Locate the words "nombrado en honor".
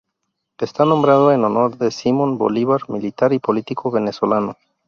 0.83-1.77